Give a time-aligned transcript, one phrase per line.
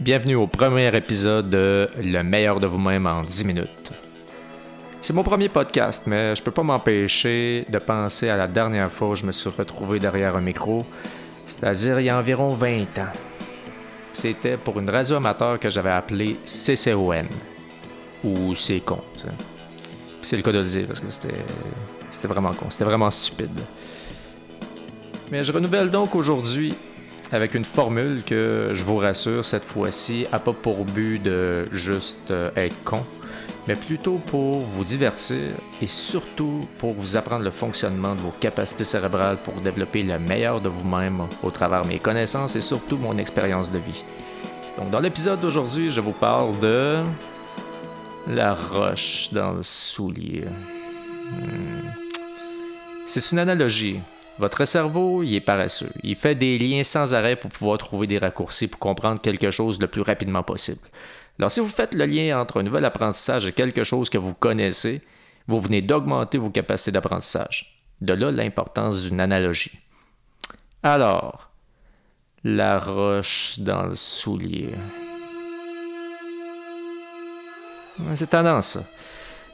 [0.00, 3.92] Bienvenue au premier épisode de Le meilleur de vous-même en 10 minutes.
[5.02, 9.10] C'est mon premier podcast, mais je peux pas m'empêcher de penser à la dernière fois
[9.10, 10.80] où je me suis retrouvé derrière un micro,
[11.46, 13.12] c'est-à-dire il y a environ 20 ans.
[14.14, 17.28] C'était pour une radio amateur que j'avais appelée CCON,
[18.24, 19.02] ou C'est con.
[20.22, 21.44] C'est le cas de le dire parce que c'était,
[22.10, 23.60] c'était vraiment con, c'était vraiment stupide.
[25.30, 26.74] Mais je renouvelle donc aujourd'hui
[27.32, 32.30] avec une formule que, je vous rassure, cette fois-ci, a pas pour but de juste
[32.30, 33.04] euh, être con,
[33.68, 35.38] mais plutôt pour vous divertir
[35.80, 40.60] et surtout pour vous apprendre le fonctionnement de vos capacités cérébrales pour développer le meilleur
[40.60, 44.02] de vous-même au travers mes connaissances et surtout mon expérience de vie.
[44.78, 46.96] Donc, dans l'épisode d'aujourd'hui, je vous parle de
[48.28, 50.44] la roche dans le soulier.
[51.30, 51.88] Hmm.
[53.06, 54.00] C'est une analogie
[54.40, 55.90] votre cerveau, il est paresseux.
[56.02, 59.78] Il fait des liens sans arrêt pour pouvoir trouver des raccourcis pour comprendre quelque chose
[59.78, 60.80] le plus rapidement possible.
[61.38, 64.34] Alors, si vous faites le lien entre un nouvel apprentissage et quelque chose que vous
[64.34, 65.02] connaissez,
[65.46, 67.84] vous venez d'augmenter vos capacités d'apprentissage.
[68.00, 69.78] De là l'importance d'une analogie.
[70.82, 71.50] Alors,
[72.42, 74.70] la roche dans le soulier.
[78.14, 78.84] C'est tendance, ça.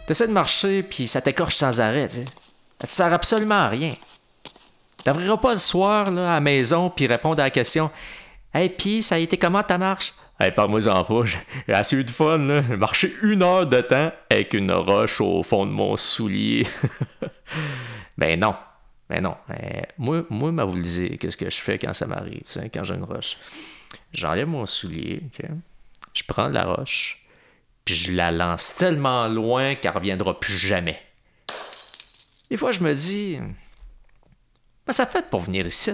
[0.06, 2.08] T'essaies de marcher, puis ça t'écorche sans arrêt.
[2.08, 3.92] Ça te sert absolument à rien.
[5.06, 7.92] T'ouvriras pas le soir à la maison puis répondre à la question
[8.52, 12.02] Hey, puis ça a été comment ta marche Hey, parle-moi en pas, j'ai assez eu
[12.02, 12.60] de fun, là.
[12.76, 16.66] Marché une heure de temps avec une roche au fond de mon soulier.
[18.18, 18.56] ben non.
[19.08, 19.36] Ben non.
[19.48, 22.42] Ben, moi, moi, ma vous le dire, qu'est-ce que je fais quand ça m'arrive,
[22.74, 23.36] quand j'ai une roche?
[24.12, 25.22] J'enlève mon soulier,
[26.14, 27.24] je prends la roche,
[27.84, 31.00] puis je la lance tellement loin qu'elle reviendra plus jamais.
[32.50, 33.38] Des fois, je me dis,
[34.86, 35.92] ben, ça fait pour venir ici?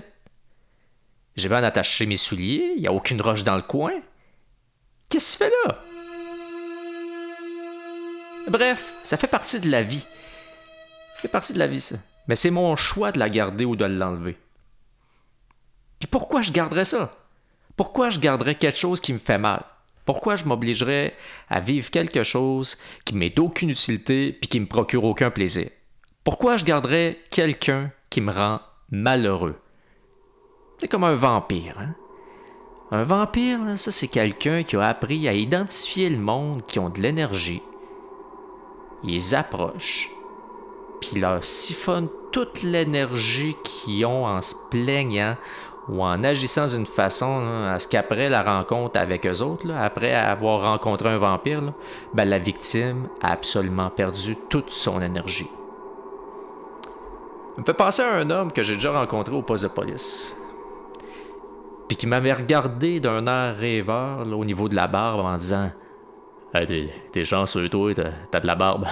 [1.37, 3.93] J'ai bien attaché mes souliers, il n'y a aucune roche dans le coin.
[5.08, 5.79] Qu'est-ce que tu fais là?
[8.48, 10.05] Bref, ça fait partie de la vie.
[11.14, 11.97] Ça fait partie de la vie, ça.
[12.29, 14.36] Mais c'est mon choix de la garder ou de l'enlever.
[15.98, 17.17] Puis pourquoi je garderais ça?
[17.77, 19.63] Pourquoi je garderais quelque chose qui me fait mal?
[20.05, 21.17] Pourquoi je m'obligerais
[21.48, 25.69] à vivre quelque chose qui m'est d'aucune utilité puis qui me procure aucun plaisir?
[26.25, 28.61] Pourquoi je garderais quelqu'un qui me rend
[28.92, 29.57] malheureux.
[30.79, 31.77] C'est comme un vampire.
[31.80, 31.95] Hein?
[32.91, 37.01] Un vampire, ça c'est quelqu'un qui a appris à identifier le monde qui ont de
[37.01, 37.63] l'énergie.
[39.02, 40.11] Ils approchent,
[41.01, 45.36] puis leur siphonne toute l'énergie qu'ils ont en se plaignant
[45.89, 50.61] ou en agissant d'une façon à ce qu'après la rencontre avec eux autres, après avoir
[50.61, 51.73] rencontré un vampire,
[52.14, 55.51] ben, la victime a absolument perdu toute son énergie
[57.58, 60.36] me fait penser à un homme que j'ai déjà rencontré au poste de police.
[61.89, 65.70] Puis qui m'avait regardé d'un air rêveur au niveau de la barbe en disant
[66.55, 67.92] hey, T'es chanceux, toi,
[68.30, 68.86] t'as de la barbe.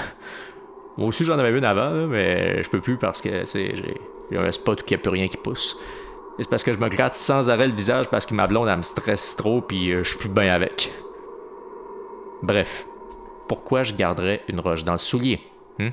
[0.97, 3.97] Moi aussi, j'en avais une avant, mais je peux plus parce que j'ai
[4.37, 5.79] un spot où il n'y a plus rien qui pousse.
[6.39, 8.77] c'est parce que je me gratte sans arrêt le visage parce que ma blonde, elle
[8.77, 10.93] me stresse trop, puis euh, je suis plus bien avec.
[12.43, 12.87] Bref,
[13.49, 15.41] pourquoi je garderais une roche dans le soulier?
[15.79, 15.91] Hein?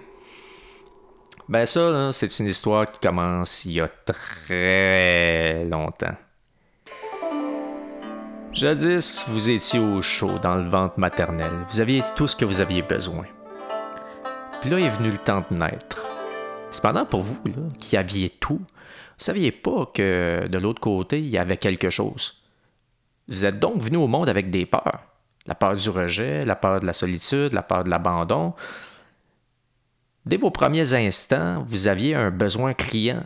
[1.50, 6.16] Ben ça, c'est une histoire qui commence il y a très longtemps.
[8.52, 11.52] Jadis, vous étiez au chaud dans le ventre maternel.
[11.70, 13.26] Vous aviez tout ce que vous aviez besoin.
[14.60, 16.04] Puis là est venu le temps de naître.
[16.72, 17.38] Cependant, pour vous,
[17.80, 18.66] qui aviez tout, vous
[19.16, 22.44] saviez pas que de l'autre côté, il y avait quelque chose.
[23.30, 25.00] Vous êtes donc venu au monde avec des peurs.
[25.46, 28.54] La peur du rejet, la peur de la solitude, la peur de l'abandon,
[30.28, 33.24] Dès vos premiers instants, vous aviez un besoin client,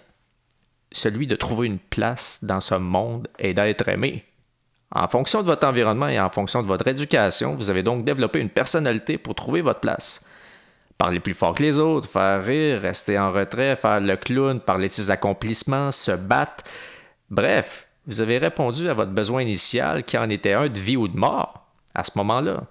[0.92, 4.24] celui de trouver une place dans ce monde et d'être aimé.
[4.92, 8.40] En fonction de votre environnement et en fonction de votre éducation, vous avez donc développé
[8.40, 10.28] une personnalité pour trouver votre place.
[11.00, 14.88] Parler plus fort que les autres, faire rire, rester en retrait, faire le clown, parler
[14.88, 16.64] de ses accomplissements, se battre.
[17.32, 21.08] Bref, vous avez répondu à votre besoin initial qui en était un de vie ou
[21.08, 21.66] de mort
[21.96, 22.68] à ce moment-là.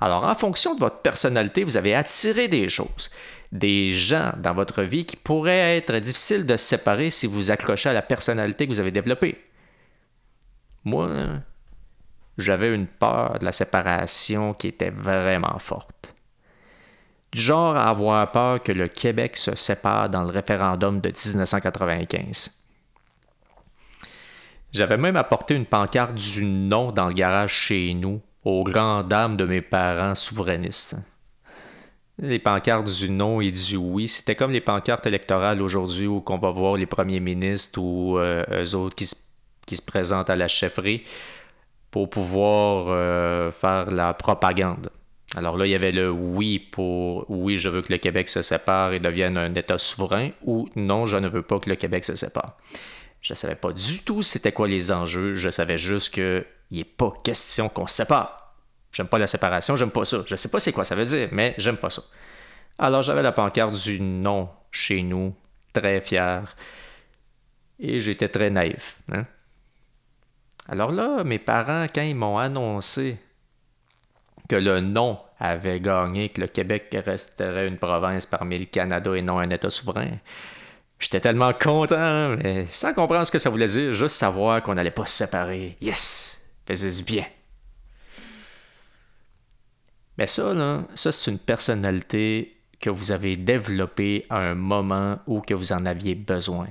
[0.00, 3.10] Alors, en fonction de votre personnalité, vous avez attiré des choses,
[3.52, 7.92] des gens dans votre vie qui pourraient être difficiles de séparer si vous accrochez à
[7.92, 9.44] la personnalité que vous avez développée.
[10.84, 11.10] Moi,
[12.38, 16.14] j'avais une peur de la séparation qui était vraiment forte.
[17.32, 22.56] Du genre à avoir peur que le Québec se sépare dans le référendum de 1995.
[24.72, 29.36] J'avais même apporté une pancarte du non dans le garage chez nous aux grandes dames
[29.36, 30.96] de mes parents souverainistes.
[32.18, 36.38] Les pancartes du non et du oui, c'était comme les pancartes électorales aujourd'hui où on
[36.38, 41.04] va voir les premiers ministres ou euh, eux autres qui se, présentent à la chefferie.
[41.90, 44.90] pour pouvoir euh, faire la propagande.
[45.36, 48.42] Alors là, il y avait le oui pour oui, je veux que le Québec se
[48.42, 52.04] sépare et devienne un État souverain ou non, je ne veux pas que le Québec
[52.04, 52.56] se sépare.
[53.20, 55.36] Je ne savais pas du tout c'était quoi les enjeux.
[55.36, 56.10] Je savais juste
[56.70, 58.54] qu'il n'est pas question qu'on se sépare.
[58.92, 60.22] J'aime pas la séparation, j'aime pas ça.
[60.26, 62.02] Je sais pas c'est quoi ça veut dire, mais j'aime pas ça.
[62.78, 65.34] Alors j'avais la pancarte du non chez nous,
[65.72, 66.56] très fier.
[67.78, 69.00] Et j'étais très naïf.
[69.12, 69.26] Hein.
[70.68, 73.18] Alors là, mes parents, quand ils m'ont annoncé
[74.48, 79.22] que le non avait gagné, que le Québec resterait une province parmi le Canada et
[79.22, 80.10] non un État souverain.
[80.98, 84.90] J'étais tellement content, mais sans comprendre ce que ça voulait dire, juste savoir qu'on n'allait
[84.90, 85.76] pas se séparer.
[85.80, 86.39] Yes!
[87.04, 87.26] Bien.
[90.18, 95.40] Mais ça, là, ça c'est une personnalité que vous avez développée à un moment où
[95.40, 96.68] que vous en aviez besoin.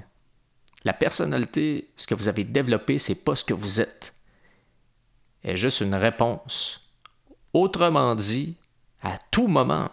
[0.86, 4.14] La personnalité, ce que vous avez développé, c'est pas ce que vous êtes.
[5.44, 6.90] est juste une réponse
[7.54, 8.56] Autrement dit,
[9.02, 9.90] à tout moment,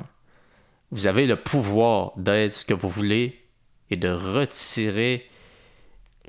[0.91, 3.43] vous avez le pouvoir d'être ce que vous voulez
[3.91, 5.29] et de retirer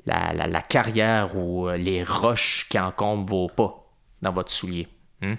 [0.06, 3.90] la, carrière ou euh, les roches qui encombrent vos pas
[4.22, 4.88] dans votre soulier.
[5.20, 5.34] Hmm?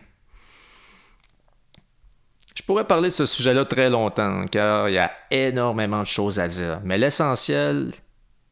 [2.55, 6.39] Je pourrais parler de ce sujet-là très longtemps, car il y a énormément de choses
[6.39, 6.81] à dire.
[6.83, 7.91] Mais l'essentiel,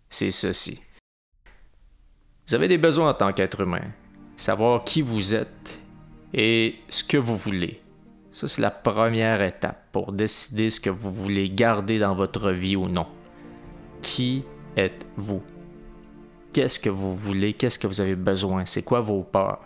[0.10, 0.82] c'est ceci.
[2.48, 3.84] Vous avez des besoins en tant qu'être humain.
[4.38, 5.80] Savoir qui vous êtes
[6.34, 7.82] et ce que vous voulez.
[8.32, 12.76] Ça, c'est la première étape pour décider ce que vous voulez garder dans votre vie
[12.76, 13.08] ou non.
[14.02, 14.44] Qui
[14.78, 15.42] êtes-vous?
[16.54, 17.54] Qu'est-ce que vous voulez?
[17.54, 18.66] Qu'est-ce que vous avez besoin?
[18.66, 19.60] C'est quoi vos peurs?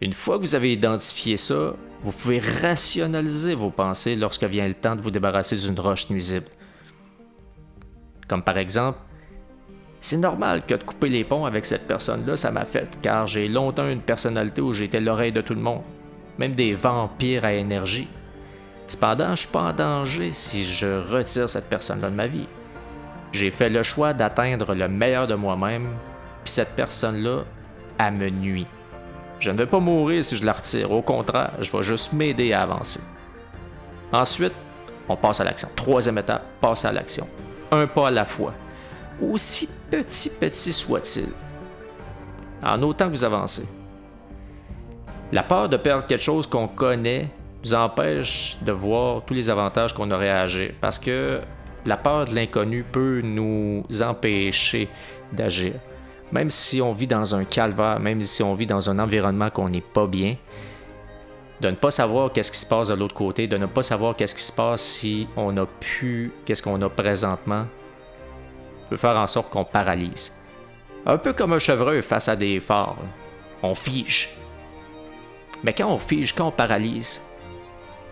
[0.00, 4.74] Une fois que vous avez identifié ça, vous pouvez rationaliser vos pensées lorsque vient le
[4.74, 6.46] temps de vous débarrasser d'une roche nuisible.
[8.26, 8.98] Comme par exemple,
[10.00, 13.48] c'est normal que de couper les ponts avec cette personne-là, ça m'a fait, car j'ai
[13.48, 15.82] longtemps une personnalité où j'étais l'oreille de tout le monde,
[16.38, 18.08] même des vampires à énergie.
[18.86, 22.48] Cependant, je suis pas en danger si je retire cette personne-là de ma vie.
[23.32, 25.94] J'ai fait le choix d'atteindre le meilleur de moi-même,
[26.44, 27.44] puis cette personne-là,
[27.98, 28.66] elle me nuit.
[29.38, 32.52] Je ne vais pas mourir si je la retire, au contraire, je vais juste m'aider
[32.52, 33.00] à avancer.
[34.12, 34.54] Ensuite,
[35.08, 35.68] on passe à l'action.
[35.76, 37.26] Troisième étape, passe à l'action.
[37.70, 38.52] Un pas à la fois
[39.22, 41.28] aussi petit petit soit-il,
[42.62, 43.68] en autant que vous avancez.
[45.32, 47.28] La peur de perdre quelque chose qu'on connaît
[47.64, 51.40] nous empêche de voir tous les avantages qu'on aurait à agir, parce que
[51.86, 54.88] la peur de l'inconnu peut nous empêcher
[55.32, 55.74] d'agir.
[56.32, 59.68] Même si on vit dans un calvaire, même si on vit dans un environnement qu'on
[59.68, 60.36] n'est pas bien,
[61.60, 64.16] de ne pas savoir qu'est-ce qui se passe de l'autre côté, de ne pas savoir
[64.16, 67.66] qu'est-ce qui se passe si on a pu, qu'est-ce qu'on a présentement,
[68.88, 70.34] peut faire en sorte qu'on paralyse.
[71.06, 72.96] Un peu comme un chevreuil face à des phares.
[73.62, 74.36] On fige.
[75.62, 77.20] Mais quand on fige, quand on paralyse,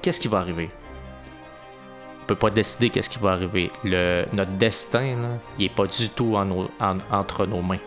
[0.02, 0.68] qu'est-ce qui va arriver?
[2.28, 3.70] On peut pas décider qu'est-ce qui va arriver.
[3.84, 5.02] Le, notre destin,
[5.58, 7.78] il n'est pas du tout entre nos mains.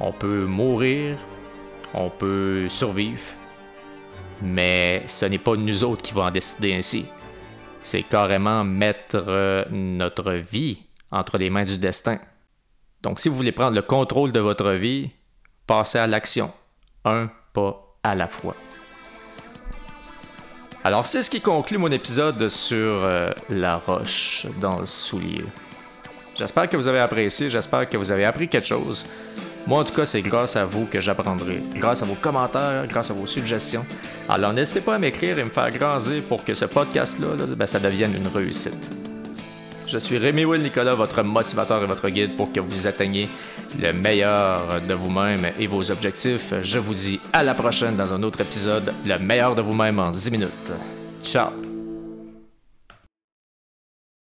[0.00, 1.18] On peut mourir,
[1.92, 3.20] on peut survivre,
[4.40, 7.04] mais ce n'est pas nous autres qui vont en décider ainsi.
[7.82, 12.18] C'est carrément mettre euh, notre vie entre les mains du destin.
[13.02, 15.10] Donc si vous voulez prendre le contrôle de votre vie,
[15.66, 16.50] passez à l'action,
[17.04, 18.56] un pas à la fois.
[20.88, 25.44] Alors c'est ce qui conclut mon épisode sur euh, la roche dans le soulier.
[26.34, 29.04] J'espère que vous avez apprécié, j'espère que vous avez appris quelque chose.
[29.66, 33.10] Moi, en tout cas, c'est grâce à vous que j'apprendrai, grâce à vos commentaires, grâce
[33.10, 33.84] à vos suggestions.
[34.30, 37.80] Alors, n'hésitez pas à m'écrire et me faire grandir pour que ce podcast-là, ben, ça
[37.80, 38.88] devienne une réussite.
[39.90, 43.28] Je suis Rémi Will Nicolas, votre motivateur et votre guide pour que vous atteigniez
[43.80, 46.52] le meilleur de vous-même et vos objectifs.
[46.62, 50.10] Je vous dis à la prochaine dans un autre épisode, le meilleur de vous-même en
[50.10, 50.72] 10 minutes.
[51.22, 51.57] Ciao